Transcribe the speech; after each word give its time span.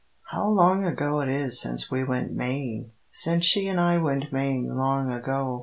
How 0.31 0.47
long 0.47 0.83
ago 0.83 1.19
it 1.19 1.29
is 1.29 1.61
since 1.61 1.91
we 1.91 2.03
went 2.03 2.33
Maying! 2.33 2.89
Since 3.11 3.45
she 3.45 3.67
and 3.67 3.79
I 3.79 3.99
went 3.99 4.33
Maying 4.33 4.73
long 4.73 5.13
ago! 5.13 5.59